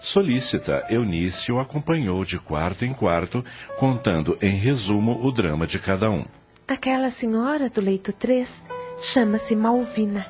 Solícita, 0.00 0.86
Eunice 0.88 1.50
o 1.50 1.58
acompanhou 1.58 2.24
de 2.24 2.38
quarto 2.38 2.84
em 2.84 2.94
quarto, 2.94 3.44
contando 3.78 4.38
em 4.40 4.56
resumo 4.56 5.24
o 5.24 5.32
drama 5.32 5.66
de 5.66 5.78
cada 5.78 6.10
um. 6.10 6.24
Aquela 6.66 7.10
senhora 7.10 7.68
do 7.68 7.80
leito 7.80 8.12
3 8.12 8.64
chama-se 9.00 9.56
Malvina. 9.56 10.26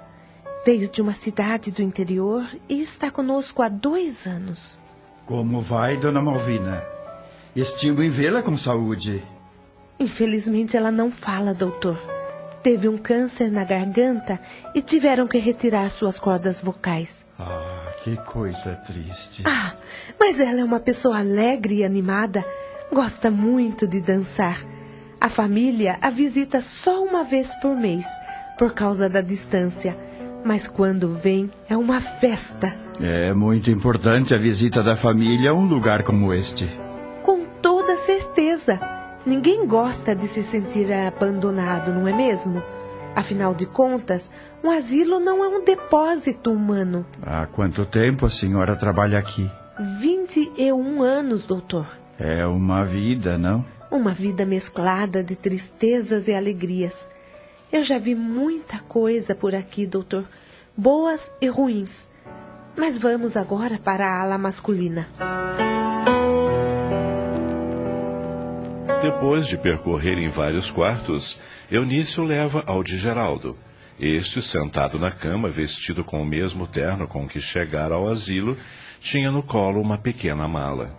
Veio 0.64 0.88
de 0.88 1.00
uma 1.00 1.12
cidade 1.12 1.70
do 1.70 1.82
interior 1.82 2.46
e 2.68 2.80
está 2.80 3.10
conosco 3.10 3.62
há 3.62 3.68
dois 3.68 4.26
anos. 4.26 4.78
Como 5.26 5.60
vai, 5.60 5.96
dona 5.96 6.22
Malvina? 6.22 6.82
Estimo 7.54 8.02
em 8.02 8.10
vê-la 8.10 8.42
com 8.42 8.56
saúde. 8.56 9.22
Infelizmente 9.98 10.76
ela 10.76 10.90
não 10.90 11.10
fala, 11.10 11.52
doutor. 11.52 11.98
Teve 12.62 12.88
um 12.88 12.96
câncer 12.96 13.50
na 13.50 13.64
garganta 13.64 14.40
e 14.74 14.82
tiveram 14.82 15.26
que 15.26 15.38
retirar 15.38 15.90
suas 15.90 16.18
cordas 16.18 16.60
vocais. 16.60 17.24
Ah. 17.38 17.77
Que 18.08 18.16
coisa 18.24 18.74
triste. 18.86 19.42
Ah, 19.44 19.74
mas 20.18 20.40
ela 20.40 20.60
é 20.60 20.64
uma 20.64 20.80
pessoa 20.80 21.18
alegre 21.18 21.76
e 21.76 21.84
animada. 21.84 22.42
Gosta 22.90 23.30
muito 23.30 23.86
de 23.86 24.00
dançar. 24.00 24.64
A 25.20 25.28
família 25.28 25.98
a 26.00 26.08
visita 26.08 26.62
só 26.62 27.04
uma 27.04 27.24
vez 27.24 27.54
por 27.56 27.76
mês, 27.76 28.06
por 28.58 28.72
causa 28.72 29.10
da 29.10 29.20
distância. 29.20 29.94
Mas 30.42 30.66
quando 30.66 31.16
vem, 31.16 31.50
é 31.68 31.76
uma 31.76 32.00
festa. 32.00 32.74
É 32.98 33.34
muito 33.34 33.70
importante 33.70 34.34
a 34.34 34.38
visita 34.38 34.82
da 34.82 34.96
família 34.96 35.50
a 35.50 35.54
um 35.54 35.66
lugar 35.66 36.02
como 36.02 36.32
este. 36.32 36.66
Com 37.22 37.44
toda 37.60 37.94
certeza. 37.98 38.80
Ninguém 39.26 39.66
gosta 39.66 40.14
de 40.14 40.28
se 40.28 40.42
sentir 40.44 40.90
abandonado, 40.90 41.92
não 41.92 42.08
é 42.08 42.16
mesmo? 42.16 42.62
Afinal 43.14 43.54
de 43.54 43.66
contas, 43.66 44.30
um 44.62 44.70
asilo 44.70 45.18
não 45.20 45.44
é 45.44 45.48
um 45.48 45.64
depósito 45.64 46.52
humano. 46.52 47.04
Há 47.22 47.46
quanto 47.46 47.84
tempo 47.86 48.26
a 48.26 48.30
senhora 48.30 48.76
trabalha 48.76 49.18
aqui? 49.18 49.50
21 50.00 51.02
anos, 51.02 51.46
doutor. 51.46 51.86
É 52.18 52.44
uma 52.46 52.84
vida, 52.84 53.38
não? 53.38 53.64
Uma 53.90 54.12
vida 54.12 54.44
mesclada 54.44 55.22
de 55.22 55.36
tristezas 55.36 56.28
e 56.28 56.34
alegrias. 56.34 57.08
Eu 57.72 57.82
já 57.82 57.98
vi 57.98 58.14
muita 58.14 58.80
coisa 58.80 59.34
por 59.34 59.54
aqui, 59.54 59.86
doutor, 59.86 60.24
boas 60.76 61.30
e 61.40 61.48
ruins. 61.48 62.08
Mas 62.76 62.98
vamos 62.98 63.36
agora 63.36 63.78
para 63.78 64.06
a 64.06 64.22
ala 64.22 64.38
masculina. 64.38 65.06
Depois 69.00 69.46
de 69.46 69.56
percorrerem 69.56 70.28
vários 70.28 70.72
quartos, 70.72 71.38
Eunício 71.70 72.24
leva 72.24 72.64
ao 72.66 72.82
de 72.82 72.98
Geraldo. 72.98 73.56
Este, 73.98 74.42
sentado 74.42 74.98
na 74.98 75.12
cama, 75.12 75.48
vestido 75.48 76.02
com 76.02 76.20
o 76.20 76.26
mesmo 76.26 76.66
terno 76.66 77.06
com 77.06 77.28
que 77.28 77.40
chegara 77.40 77.94
ao 77.94 78.08
asilo, 78.08 78.56
tinha 78.98 79.30
no 79.30 79.40
colo 79.44 79.80
uma 79.80 79.98
pequena 79.98 80.48
mala. 80.48 80.96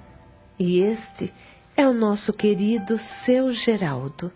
E 0.58 0.80
este 0.80 1.34
é 1.76 1.86
o 1.86 1.94
nosso 1.94 2.32
querido 2.32 2.98
seu 2.98 3.52
Geraldo. 3.52 4.32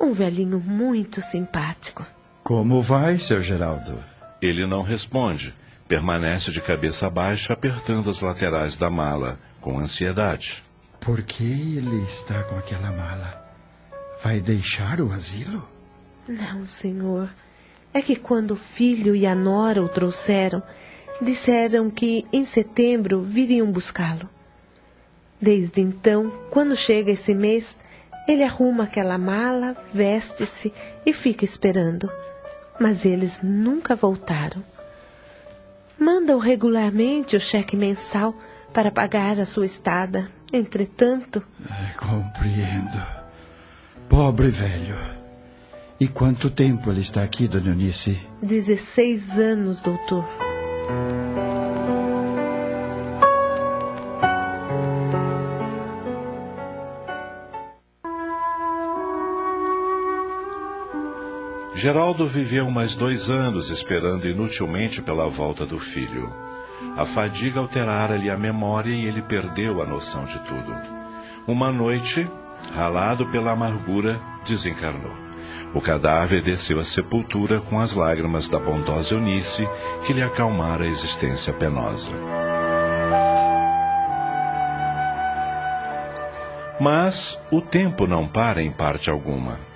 Um 0.00 0.12
velhinho 0.12 0.58
muito 0.58 1.20
simpático. 1.20 2.06
Como 2.42 2.80
vai, 2.80 3.18
seu 3.18 3.38
Geraldo? 3.40 4.02
Ele 4.40 4.66
não 4.66 4.80
responde. 4.82 5.52
Permanece 5.86 6.50
de 6.50 6.62
cabeça 6.62 7.10
baixa, 7.10 7.52
apertando 7.52 8.08
as 8.08 8.22
laterais 8.22 8.76
da 8.76 8.88
mala, 8.88 9.38
com 9.60 9.78
ansiedade. 9.78 10.63
Por 11.04 11.20
que 11.22 11.44
ele 11.44 12.02
está 12.04 12.44
com 12.44 12.56
aquela 12.56 12.90
mala? 12.90 13.44
Vai 14.22 14.40
deixar 14.40 15.02
o 15.02 15.12
asilo? 15.12 15.68
Não, 16.26 16.66
senhor. 16.66 17.28
É 17.92 18.00
que 18.00 18.16
quando 18.16 18.52
o 18.52 18.56
filho 18.56 19.14
e 19.14 19.26
a 19.26 19.34
nora 19.34 19.82
o 19.82 19.88
trouxeram, 19.88 20.62
disseram 21.20 21.90
que 21.90 22.24
em 22.32 22.46
setembro 22.46 23.20
viriam 23.20 23.70
buscá-lo. 23.70 24.30
Desde 25.38 25.82
então, 25.82 26.32
quando 26.50 26.74
chega 26.74 27.10
esse 27.10 27.34
mês, 27.34 27.76
ele 28.26 28.42
arruma 28.42 28.84
aquela 28.84 29.18
mala, 29.18 29.76
veste-se 29.92 30.72
e 31.04 31.12
fica 31.12 31.44
esperando. 31.44 32.10
Mas 32.80 33.04
eles 33.04 33.38
nunca 33.42 33.94
voltaram. 33.94 34.64
Mandam 35.98 36.38
regularmente 36.38 37.36
o 37.36 37.40
cheque 37.40 37.76
mensal 37.76 38.34
para 38.72 38.90
pagar 38.90 39.38
a 39.38 39.44
sua 39.44 39.66
estada. 39.66 40.30
Entretanto. 40.54 41.42
É, 41.68 41.94
compreendo. 41.98 43.02
Pobre 44.08 44.52
velho. 44.52 44.96
E 45.98 46.06
quanto 46.06 46.48
tempo 46.48 46.92
ele 46.92 47.00
está 47.00 47.24
aqui, 47.24 47.48
dona 47.48 47.70
Eunice? 47.70 48.24
Dezesseis 48.40 49.36
anos, 49.36 49.80
doutor. 49.80 50.24
Geraldo 61.74 62.28
viveu 62.28 62.70
mais 62.70 62.94
dois 62.94 63.28
anos 63.28 63.70
esperando 63.70 64.28
inutilmente 64.28 65.02
pela 65.02 65.28
volta 65.28 65.66
do 65.66 65.80
filho. 65.80 66.32
A 66.96 67.06
fadiga 67.06 67.60
alterara-lhe 67.60 68.30
a 68.30 68.36
memória 68.36 68.92
e 68.92 69.04
ele 69.06 69.22
perdeu 69.22 69.82
a 69.82 69.86
noção 69.86 70.24
de 70.24 70.38
tudo. 70.40 70.74
Uma 71.46 71.72
noite, 71.72 72.28
ralado 72.74 73.26
pela 73.30 73.52
amargura, 73.52 74.20
desencarnou. 74.46 75.12
O 75.74 75.80
cadáver 75.80 76.40
desceu 76.40 76.78
à 76.78 76.84
sepultura 76.84 77.60
com 77.60 77.80
as 77.80 77.94
lágrimas 77.94 78.48
da 78.48 78.58
bondosa 78.58 79.14
Eunice 79.14 79.68
que 80.06 80.12
lhe 80.12 80.22
acalmara 80.22 80.84
a 80.84 80.88
existência 80.88 81.52
penosa. 81.52 82.10
Mas 86.80 87.38
o 87.50 87.60
tempo 87.60 88.06
não 88.06 88.28
para 88.28 88.62
em 88.62 88.70
parte 88.70 89.10
alguma. 89.10 89.73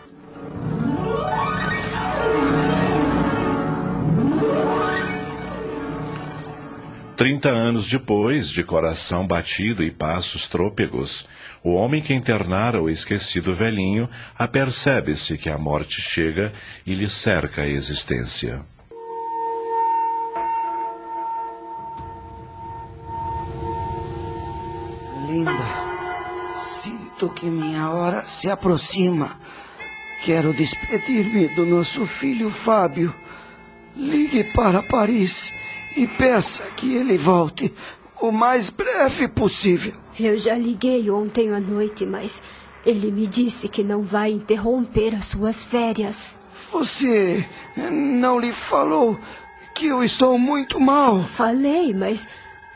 Trinta 7.19 7.49
anos 7.49 7.91
depois, 7.91 8.49
de 8.49 8.63
coração 8.63 9.27
batido 9.27 9.83
e 9.83 9.91
passos 9.91 10.47
trôpegos, 10.47 11.27
o 11.65 11.73
homem 11.73 12.01
que 12.01 12.15
internara 12.15 12.81
o 12.81 12.89
esquecido 12.89 13.53
velhinho 13.57 14.09
apercebe-se 14.39 15.37
que 15.37 15.51
a 15.51 15.59
morte 15.59 16.01
chega 16.01 16.53
e 16.87 16.95
lhe 16.95 17.11
cerca 17.11 17.63
a 17.63 17.67
existência. 17.67 18.65
Linda, 25.27 25.51
sinto 26.55 27.31
que 27.31 27.47
minha 27.47 27.91
hora 27.91 28.23
se 28.27 28.49
aproxima. 28.49 29.41
Quero 30.25 30.55
despedir-me 30.55 31.49
do 31.49 31.67
nosso 31.67 32.07
filho 32.07 32.49
Fábio. 32.49 33.13
Ligue 33.97 34.45
para 34.55 34.85
Paris 34.85 35.58
e 35.99 36.07
peça 36.07 36.63
que 36.77 36.95
ele 36.95 37.19
volte 37.19 37.75
o 38.21 38.31
mais 38.31 38.71
breve 38.71 39.27
possível. 39.27 39.93
Eu 40.19 40.37
já 40.37 40.55
liguei 40.55 41.11
ontem 41.11 41.53
à 41.53 41.59
noite, 41.59 42.07
mas 42.07 42.41
ele 42.87 43.11
me 43.11 43.27
disse 43.27 43.69
que 43.69 43.83
não 43.83 44.03
vai 44.03 44.31
interromper 44.31 45.15
as 45.17 45.27
suas 45.27 45.65
férias. 45.65 46.39
Você 46.73 47.45
não 47.77 48.39
lhe 48.39 48.53
falou 48.53 49.19
que 49.75 49.87
eu 49.87 50.05
estou 50.05 50.39
muito 50.39 50.79
mal? 50.79 51.25
Falei, 51.37 51.93
mas 51.93 52.27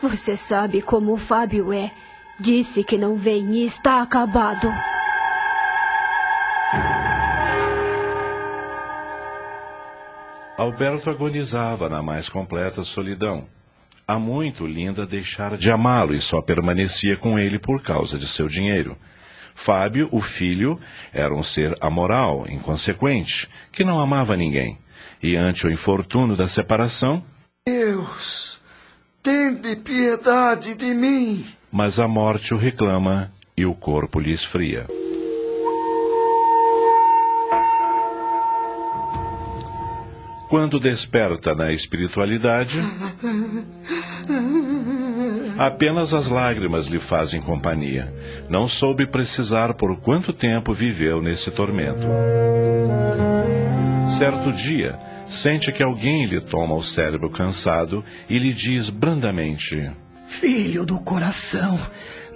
você 0.01 0.37
sabe 0.37 0.83
como 0.83 1.13
o 1.13 1.17
Fábio 1.17 1.73
é. 1.73 1.93
Disse 2.41 2.83
que 2.83 2.99
não 2.99 3.17
vem 3.17 3.55
e 3.55 3.65
está 3.65 4.03
acabado. 4.03 4.69
Alberto 10.63 11.11
agonizava 11.11 11.89
na 11.89 12.01
mais 12.01 12.29
completa 12.29 12.85
solidão. 12.85 13.47
Há 14.07 14.17
muito 14.17 14.65
Linda 14.65 15.05
deixara 15.05 15.59
de 15.59 15.71
amá-lo 15.73 16.15
e 16.15 16.21
só 16.21 16.41
permanecia 16.41 17.17
com 17.17 17.37
ele 17.37 17.59
por 17.59 17.83
causa 17.83 18.17
de 18.17 18.29
seu 18.29 18.47
dinheiro. 18.47 18.97
Fábio, 19.57 20.09
o 20.13 20.21
filho, 20.21 20.79
era 21.13 21.35
um 21.35 21.43
ser 21.43 21.77
amoral, 21.81 22.47
inconsequente, 22.49 23.49
que 23.73 23.83
não 23.83 23.99
amava 23.99 24.37
ninguém. 24.37 24.79
E 25.21 25.37
ante 25.37 25.67
o 25.67 25.71
infortúnio 25.71 26.37
da 26.37 26.47
separação. 26.47 27.25
Deus, 27.67 28.61
tende 29.21 29.77
piedade 29.77 30.77
de 30.77 30.95
mim. 30.95 31.45
Mas 31.73 31.99
a 31.99 32.07
morte 32.07 32.55
o 32.55 32.57
reclama 32.57 33.33
e 33.57 33.67
o 33.67 33.75
corpo 33.75 34.21
lhe 34.21 34.31
esfria. 34.31 34.87
Quando 40.53 40.79
desperta 40.79 41.55
na 41.55 41.73
espiritualidade, 41.73 42.79
apenas 45.57 46.13
as 46.13 46.29
lágrimas 46.29 46.89
lhe 46.89 47.01
fazem 47.01 47.41
companhia. 47.41 48.13
Não 48.51 48.69
soube 48.69 49.07
precisar 49.07 49.73
por 49.73 49.99
quanto 50.03 50.31
tempo 50.31 50.75
viveu 50.75 51.23
nesse 51.23 51.51
tormento. 51.51 52.07
Certo 54.19 54.53
dia, 54.53 54.99
sente 55.25 55.73
que 55.73 55.83
alguém 55.83 56.27
lhe 56.27 56.43
toma 56.43 56.75
o 56.75 56.83
cérebro 56.83 57.31
cansado 57.31 58.05
e 58.29 58.39
lhe 58.39 58.53
diz 58.53 58.91
brandamente: 58.91 59.91
Filho 60.39 60.85
do 60.85 61.01
coração, 61.01 61.81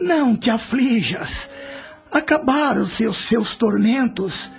não 0.01 0.35
te 0.35 0.49
aflijas. 0.49 1.51
Acabaram-se 2.11 3.07
os 3.07 3.29
seus 3.29 3.57
tormentos. 3.57 4.51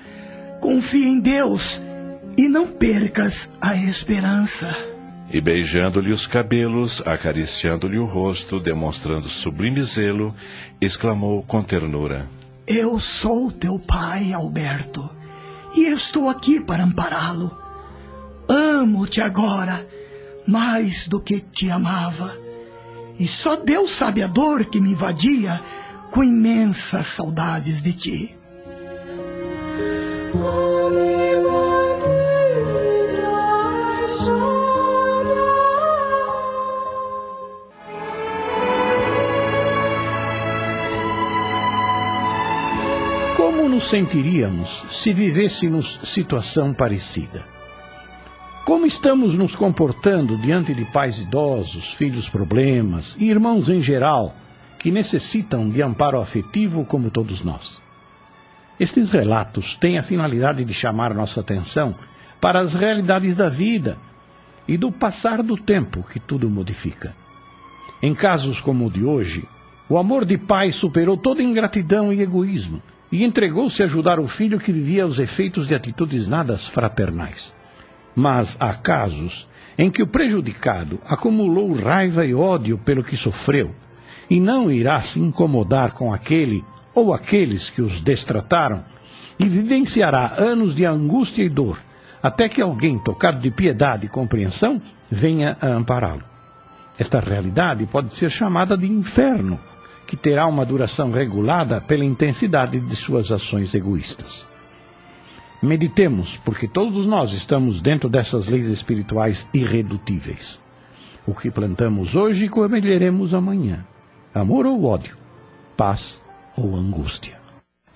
Confia 0.62 1.08
em 1.08 1.20
Deus 1.20 1.87
e 2.38 2.48
não 2.48 2.68
percas 2.68 3.50
a 3.60 3.76
esperança. 3.76 4.68
E 5.30 5.42
beijando-lhe 5.42 6.12
os 6.12 6.26
cabelos, 6.28 7.02
acariciando-lhe 7.06 7.98
o 7.98 8.06
rosto, 8.06 8.60
demonstrando 8.60 9.28
sublime 9.28 9.82
zelo, 9.82 10.34
exclamou 10.80 11.44
com 11.44 11.62
ternura: 11.64 12.30
Eu 12.66 13.00
sou 13.00 13.52
teu 13.52 13.80
pai, 13.80 14.32
Alberto, 14.32 15.10
e 15.76 15.92
estou 15.92 16.30
aqui 16.30 16.62
para 16.62 16.84
ampará-lo. 16.84 17.52
Amo-te 18.48 19.20
agora, 19.20 19.86
mais 20.48 21.08
do 21.10 21.20
que 21.20 21.42
te 21.42 21.70
amava. 21.70 22.38
E 23.20 23.28
só 23.28 23.58
Deus 23.58 23.92
sabe 23.92 24.22
a 24.22 24.28
dor 24.28 24.66
que 24.66 24.80
me 24.80 24.92
invadia 24.92 25.60
com 26.12 26.24
imensas 26.24 27.08
saudades 27.08 27.82
de 27.82 27.94
ti. 27.94 28.38
Sentiríamos 43.90 44.84
se 44.90 45.14
vivêssemos 45.14 46.00
situação 46.04 46.74
parecida? 46.74 47.46
Como 48.66 48.86
estamos 48.86 49.34
nos 49.34 49.56
comportando 49.56 50.38
diante 50.38 50.74
de 50.74 50.84
pais 50.92 51.22
idosos, 51.22 51.94
filhos 51.94 52.28
problemas 52.28 53.16
e 53.18 53.30
irmãos 53.30 53.70
em 53.70 53.80
geral 53.80 54.36
que 54.78 54.92
necessitam 54.92 55.70
de 55.70 55.82
amparo 55.82 56.20
afetivo 56.20 56.84
como 56.84 57.10
todos 57.10 57.42
nós? 57.44 57.82
Estes 58.78 59.10
relatos 59.10 59.78
têm 59.78 59.98
a 59.98 60.04
finalidade 60.04 60.66
de 60.66 60.74
chamar 60.74 61.14
nossa 61.14 61.40
atenção 61.40 61.96
para 62.42 62.60
as 62.60 62.74
realidades 62.74 63.38
da 63.38 63.48
vida 63.48 63.98
e 64.68 64.76
do 64.78 64.92
passar 64.92 65.42
do 65.42 65.56
tempo 65.56 66.04
que 66.04 66.20
tudo 66.20 66.50
modifica. 66.50 67.16
Em 68.04 68.14
casos 68.14 68.60
como 68.60 68.88
o 68.88 68.92
de 68.92 69.04
hoje, 69.04 69.48
o 69.90 69.98
amor 69.98 70.26
de 70.26 70.38
pai 70.38 70.74
superou 70.74 71.16
toda 71.16 71.42
ingratidão 71.42 72.12
e 72.12 72.22
egoísmo 72.22 72.82
e 73.12 73.24
entregou-se 73.24 73.82
a 73.82 73.86
ajudar 73.86 74.20
o 74.20 74.28
filho 74.28 74.60
que 74.60 74.72
vivia 74.72 75.06
os 75.06 75.20
efeitos 75.20 75.68
de 75.68 75.76
atitudes 75.76 76.28
nada 76.28 76.58
fraternais. 76.58 77.56
Mas 78.16 78.58
há 78.60 78.74
casos 78.74 79.48
em 79.78 79.92
que 79.92 80.02
o 80.02 80.08
prejudicado 80.08 81.00
acumulou 81.06 81.74
raiva 81.74 82.26
e 82.26 82.34
ódio 82.34 82.78
pelo 82.78 83.04
que 83.04 83.16
sofreu 83.16 83.74
e 84.30 84.40
não 84.40 84.72
irá 84.72 85.00
se 85.02 85.20
incomodar 85.20 85.94
com 85.94 86.14
aquele 86.14 86.64
ou 86.94 87.14
aqueles 87.14 87.70
que 87.70 87.82
os 87.82 88.02
destrataram 88.02 88.84
e 89.40 89.48
vivenciará 89.48 90.34
anos 90.38 90.76
de 90.76 90.86
angústia 90.86 91.44
e 91.44 91.50
dor 91.50 91.80
até 92.22 92.50
que 92.50 92.62
alguém 92.62 92.98
tocado 93.00 93.40
de 93.40 93.52
piedade 93.52 94.08
e 94.08 94.10
compreensão 94.10 94.82
venha 95.10 95.56
a 95.62 95.68
ampará-lo. 95.68 96.24
Esta 96.98 97.20
realidade 97.20 97.86
pode 97.86 98.14
ser 98.14 98.30
chamada 98.30 98.76
de 98.76 98.88
inferno, 98.88 99.60
que 100.08 100.16
terá 100.16 100.48
uma 100.48 100.66
duração 100.66 101.12
regulada 101.12 101.82
pela 101.82 102.06
intensidade 102.06 102.80
de 102.80 102.96
suas 102.96 103.32
ações 103.32 103.76
egoístas. 103.76 104.48
Meditemos, 105.62 106.38
porque 106.46 106.68
todos 106.68 107.06
nós 107.06 107.34
estamos 107.34 107.82
dentro 107.82 108.08
dessas 108.08 108.48
leis 108.48 108.68
espirituais 108.68 109.48
irredutíveis. 109.54 110.62
O 111.26 111.34
que 111.34 111.52
plantamos 111.52 112.16
hoje 112.16 112.48
colheremos 112.48 113.34
amanhã. 113.34 113.86
Amor 114.34 114.66
ou 114.66 114.86
ódio, 114.86 115.18
paz 115.76 116.22
ou 116.56 116.76
angústia. 116.76 117.38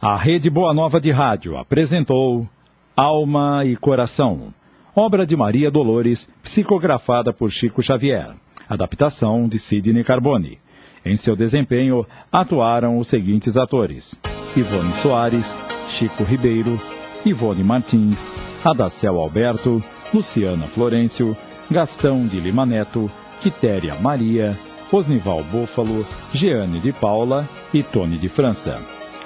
A 0.01 0.17
Rede 0.17 0.49
Boa 0.49 0.73
Nova 0.73 0.99
de 0.99 1.11
Rádio 1.11 1.55
apresentou 1.55 2.49
Alma 2.95 3.63
e 3.63 3.75
Coração, 3.75 4.53
obra 4.95 5.25
de 5.25 5.37
Maria 5.37 5.71
Dolores, 5.71 6.27
psicografada 6.43 7.31
por 7.31 7.51
Chico 7.51 7.81
Xavier, 7.81 8.35
adaptação 8.67 9.47
de 9.47 9.59
Sidney 9.59 10.03
Carbone. 10.03 10.59
Em 11.05 11.17
seu 11.17 11.35
desempenho 11.35 12.05
atuaram 12.31 12.97
os 12.97 13.07
seguintes 13.07 13.57
atores: 13.57 14.15
Ivone 14.55 14.93
Soares, 15.01 15.45
Chico 15.89 16.23
Ribeiro, 16.23 16.79
Ivone 17.25 17.63
Martins, 17.63 18.19
Adacel 18.63 19.19
Alberto, 19.19 19.83
Luciana 20.13 20.67
Florencio, 20.67 21.35
Gastão 21.69 22.27
de 22.27 22.39
Lima 22.39 22.65
Neto, 22.65 23.09
Quitéria 23.41 23.95
Maria, 23.95 24.57
Osnival 24.91 25.43
Búfalo, 25.43 26.05
Jeane 26.33 26.79
de 26.79 26.91
Paula 26.91 27.47
e 27.73 27.81
Tony 27.81 28.17
de 28.17 28.29
França. 28.29 28.79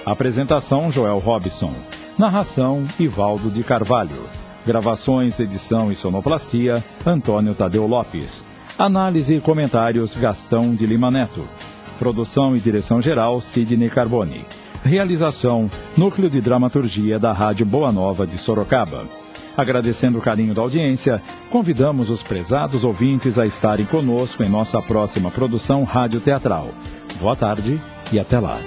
Apresentação 0.05 0.91
Joel 0.91 1.17
Robson. 1.17 1.73
Narração 2.17 2.85
Ivaldo 2.99 3.49
de 3.49 3.63
Carvalho. 3.63 4.29
Gravações, 4.65 5.39
edição 5.39 5.91
e 5.91 5.95
sonoplastia 5.95 6.83
Antônio 7.05 7.53
Tadeu 7.55 7.87
Lopes. 7.87 8.43
Análise 8.77 9.35
e 9.35 9.39
comentários 9.39 10.13
Gastão 10.15 10.75
de 10.75 10.85
Lima 10.85 11.09
Neto. 11.09 11.47
Produção 11.97 12.53
e 12.53 12.59
direção 12.59 13.01
geral 13.01 13.39
Sidney 13.39 13.89
Carbone. 13.89 14.45
Realização 14.83 15.71
Núcleo 15.97 16.29
de 16.29 16.41
Dramaturgia 16.41 17.17
da 17.17 17.31
Rádio 17.31 17.65
Boa 17.65 17.89
Nova 17.89 18.27
de 18.27 18.37
Sorocaba. 18.37 19.05
Agradecendo 19.55 20.17
o 20.17 20.21
carinho 20.21 20.53
da 20.53 20.61
audiência, 20.61 21.21
convidamos 21.49 22.09
os 22.09 22.21
prezados 22.21 22.83
ouvintes 22.83 23.39
a 23.39 23.45
estarem 23.45 23.85
conosco 23.85 24.43
em 24.43 24.49
nossa 24.49 24.81
próxima 24.81 25.31
produção 25.31 25.85
rádio 25.85 26.19
teatral. 26.19 26.69
Boa 27.21 27.35
tarde 27.37 27.79
e 28.11 28.19
até 28.19 28.37
lá. 28.37 28.59